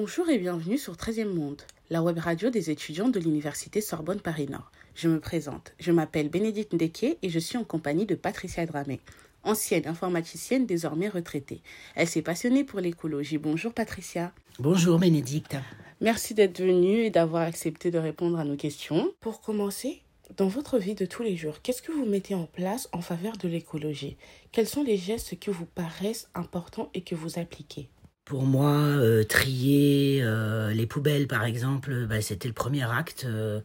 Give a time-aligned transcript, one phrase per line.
[0.00, 4.70] Bonjour et bienvenue sur 13e Monde, la web radio des étudiants de l'Université Sorbonne Paris-Nord.
[4.94, 9.00] Je me présente, je m'appelle Bénédicte Ndeke et je suis en compagnie de Patricia Dramé,
[9.42, 11.62] ancienne informaticienne désormais retraitée.
[11.96, 13.38] Elle s'est passionnée pour l'écologie.
[13.38, 14.32] Bonjour Patricia.
[14.60, 15.56] Bonjour Bénédicte.
[16.00, 19.12] Merci d'être venue et d'avoir accepté de répondre à nos questions.
[19.18, 20.02] Pour commencer,
[20.36, 23.36] dans votre vie de tous les jours, qu'est-ce que vous mettez en place en faveur
[23.36, 24.16] de l'écologie?
[24.52, 27.88] Quels sont les gestes qui vous paraissent importants et que vous appliquez?
[28.28, 33.60] Pour moi, euh, trier euh, les poubelles, par exemple, bah, c'était le premier acte euh,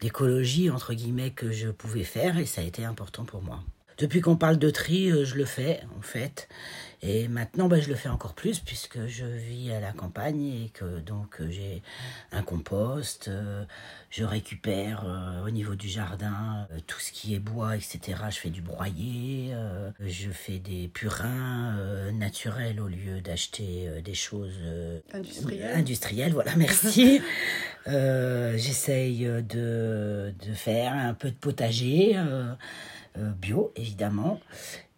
[0.00, 3.60] d'écologie, entre guillemets, que je pouvais faire et ça a été important pour moi.
[3.98, 6.48] Depuis qu'on parle de tri, je le fais, en fait.
[7.04, 10.70] Et maintenant, bah, je le fais encore plus puisque je vis à la campagne et
[10.72, 11.82] que donc euh, j'ai
[12.30, 13.26] un compost.
[13.26, 13.64] Euh,
[14.08, 18.18] je récupère euh, au niveau du jardin tout ce qui est bois, etc.
[18.30, 19.52] Je fais du broyer.
[19.98, 21.74] je fais des purins
[22.12, 24.60] naturels au lieu d'acheter des choses
[25.12, 25.74] industrielles.
[25.74, 26.32] industrielles.
[26.32, 27.20] Voilà, merci.
[27.86, 32.16] J'essaye de, de, faire un peu de potager.
[33.16, 34.40] Bio évidemment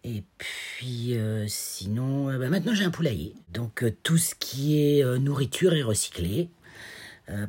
[0.05, 3.33] et puis euh, sinon, euh, bah, maintenant j'ai un poulailler.
[3.51, 6.49] Donc euh, tout ce qui est nourriture est recyclé.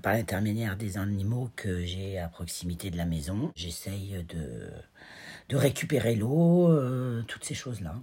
[0.03, 3.53] par l'intermédiaire des animaux que j'ai à proximité de la maison.
[3.55, 4.71] J'essaye de,
[5.51, 6.75] de récupérer l'eau,
[7.29, 7.95] toutes ces choses-là.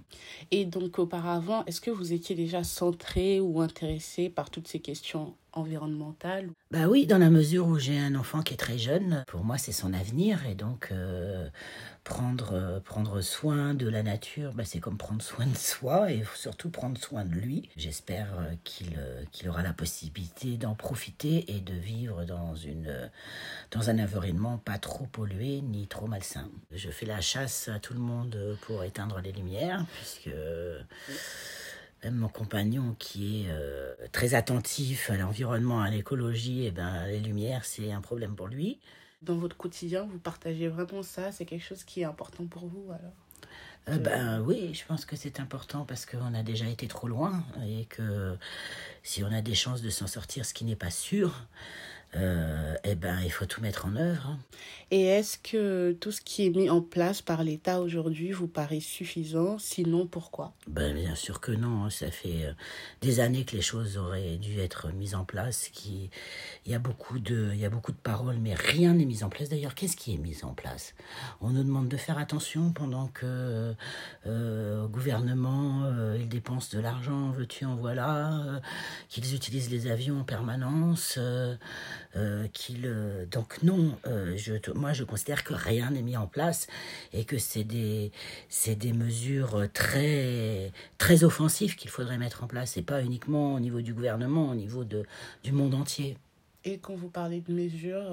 [0.52, 5.34] Et donc auparavant, est-ce que vous étiez déjà centré ou intéressé par toutes ces questions?
[5.54, 9.44] Environnementales Bah oui, dans la mesure où j'ai un enfant qui est très jeune, pour
[9.44, 10.92] moi c'est son avenir et donc
[12.04, 16.22] prendre, euh, prendre soin de la nature, bah, c'est comme prendre soin de soi et
[16.34, 17.70] surtout prendre soin de lui.
[17.76, 23.10] J'espère euh, qu'il euh, aura la possibilité d'en profiter et de vivre dans, une,
[23.70, 26.48] dans un environnement pas trop pollué ni trop malsain.
[26.70, 30.30] Je fais la chasse à tout le monde pour éteindre les lumières, puisque
[32.10, 37.64] mon compagnon qui est très attentif à l'environnement, à l'écologie, et eh ben, les lumières,
[37.64, 38.80] c'est un problème pour lui.
[39.22, 41.32] Dans votre quotidien, vous partagez vraiment ça?
[41.32, 43.12] C'est quelque chose qui est important pour vous alors?
[43.88, 47.44] Euh, ben oui, je pense que c'est important parce qu'on a déjà été trop loin
[47.66, 48.36] et que
[49.02, 51.46] si on a des chances de s'en sortir, ce qui n'est pas sûr,
[52.16, 54.38] euh, eh ben, il faut tout mettre en œuvre.
[54.96, 58.78] Et est-ce que tout ce qui est mis en place par l'État aujourd'hui vous paraît
[58.78, 59.58] suffisant?
[59.58, 60.52] Sinon, pourquoi?
[60.68, 61.86] Ben, Bien sûr que non.
[61.86, 61.90] Hein.
[61.90, 62.52] Ça fait euh,
[63.00, 65.72] des années que les choses auraient dû être mises en place.
[65.84, 66.10] Il,
[66.64, 67.50] y a beaucoup de...
[67.54, 69.48] il y a beaucoup de paroles, mais rien n'est mis en place.
[69.48, 70.94] D'ailleurs, qu'est-ce qui est mis en place?
[71.40, 73.74] On nous demande de faire attention pendant que
[74.28, 78.60] euh, au gouvernement, euh, ils dépensent de l'argent, veux-tu en voilà,
[79.08, 81.18] qu'ils utilisent les avions en permanence.
[82.16, 82.82] Euh, qu'il.
[82.84, 84.52] Euh, donc non, euh, je,
[84.84, 86.66] moi je considère que rien n'est mis en place
[87.14, 88.12] et que c'est des,
[88.50, 93.60] c'est des mesures très, très offensives qu'il faudrait mettre en place et pas uniquement au
[93.60, 95.06] niveau du gouvernement, au niveau de,
[95.42, 96.18] du monde entier.
[96.66, 98.10] Et quand vous parlez de mesures,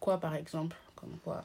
[0.00, 0.76] quoi par exemple?
[0.96, 1.44] Comme quoi?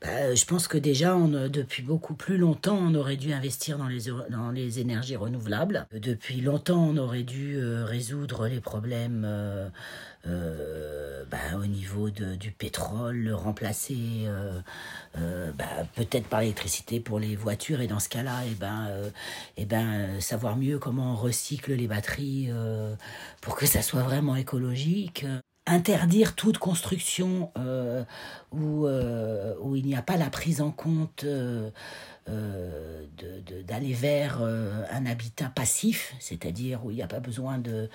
[0.00, 3.88] Bah, je pense que déjà, on, depuis beaucoup plus longtemps, on aurait dû investir dans
[3.88, 5.86] les, dans les énergies renouvelables.
[5.92, 9.68] Depuis longtemps, on aurait dû résoudre les problèmes euh,
[11.30, 14.60] bah, au niveau de, du pétrole, le remplacer euh,
[15.18, 15.64] euh, bah,
[15.94, 17.80] peut-être par l'électricité pour les voitures.
[17.80, 18.88] Et dans ce cas-là, eh ben,
[19.56, 22.50] et eh ben, savoir mieux comment on recycle les batteries
[23.40, 25.24] pour que ça soit vraiment écologique
[25.66, 27.50] interdire toute construction
[28.52, 31.24] où, où il n'y a pas la prise en compte
[32.28, 33.04] euh,
[33.68, 37.88] d'aller vers euh, un habitat passif, c'est-à-dire où il n'y a pas besoin de,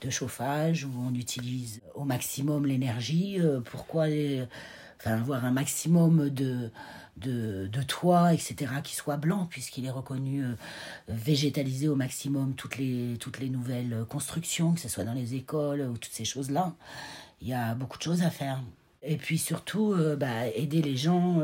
[0.00, 3.38] de, chauffage, où on utilise au maximum l'énergie.
[3.40, 4.06] Euh, pourquoi
[4.98, 6.70] enfin, avoir un maximum de,
[7.16, 10.44] de, de, toit, etc., qui soit blanc, puisqu'il est reconnu
[11.08, 15.82] végétalisé au maximum toutes les, toutes les nouvelles constructions, que ce soit dans les écoles
[15.82, 16.74] ou toutes ces choses-là.
[17.40, 18.62] Il y a beaucoup de choses à faire.
[19.02, 21.40] Et puis surtout, bah, aider les gens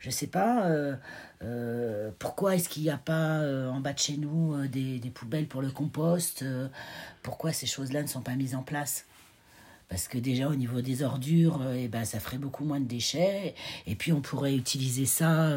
[0.00, 0.96] je sais pas, euh,
[1.42, 5.46] euh, pourquoi est-ce qu'il n'y a pas euh, en bas de chez nous des, poubelles
[5.46, 6.44] pour le compost
[7.22, 9.04] Pourquoi ces choses-là ne sont pas mises en place?
[9.90, 13.54] Parce que déjà au niveau des ordures, eh ben, ça ferait beaucoup moins de déchets.
[13.86, 15.50] Et puis on pourrait utiliser ça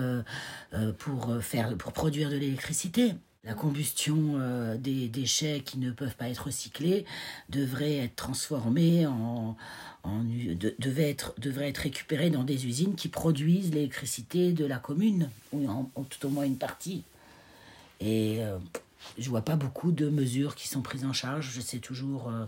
[0.97, 3.13] pour, faire, pour produire de l'électricité.
[3.45, 4.39] La combustion
[4.79, 7.05] des déchets qui ne peuvent pas être recyclés
[7.49, 9.55] devrait être transformée en,
[10.79, 15.69] devait, être, devrait être récupéré dans des usines qui produisent l'électricité de la commune, ou
[15.69, 17.03] en, tout au moins une partie.
[18.01, 18.57] Et euh,
[19.17, 21.51] je vois pas beaucoup de mesures qui sont prises en charge.
[21.53, 22.45] Je sais toujours euh,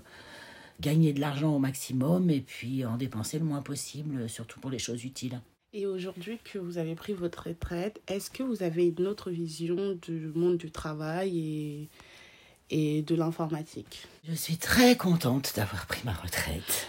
[0.80, 4.80] gagner de l'argent au maximum et puis en dépenser le moins possible, surtout pour les
[4.80, 5.40] choses utiles.
[5.74, 9.98] Et aujourd'hui que vous avez pris votre retraite, est-ce que vous avez une autre vision
[10.02, 11.90] du monde du travail et
[12.70, 14.08] et de l'informatique?
[14.28, 16.88] Je suis très contente d'avoir pris ma retraite.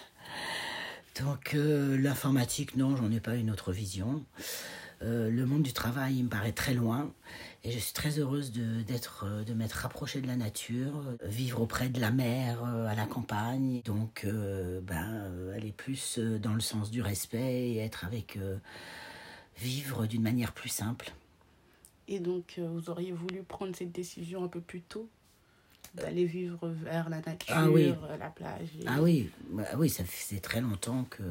[1.21, 4.25] Donc euh, l'informatique, non, j'en ai pas une autre vision.
[5.03, 7.13] Euh, le monde du travail, il me paraît très loin.
[7.65, 11.61] Et je suis très heureuse de, d'être, euh, de m'être rapprochée de la nature, vivre
[11.61, 13.83] auprès de la mer, à la campagne.
[13.85, 18.39] Donc, ben, aller plus dans le sens du respect et être avec.
[19.59, 21.13] vivre d'une manière plus simple.
[22.09, 25.09] Et donc, vous auriez voulu prendre cette décision un peu plus tôt
[25.95, 27.93] d'aller vivre vers la nature, ah oui.
[28.19, 28.69] la plage.
[28.87, 31.23] Ah oui, bah oui, ça faisait très longtemps que,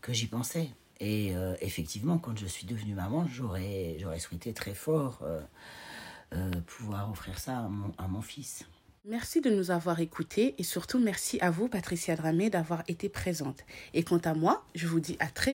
[0.00, 0.70] que j'y pensais.
[1.00, 5.40] Et euh, effectivement, quand je suis devenue maman, j'aurais, j'aurais souhaité très fort euh,
[6.34, 7.68] euh, pouvoir offrir ça
[7.98, 8.66] à mon, fils.
[9.06, 13.64] Merci de nous avoir écoutés et surtout merci à vous, Patricia Dramé, d'avoir été présente.
[13.94, 15.48] Et quant à moi, je vous dis à très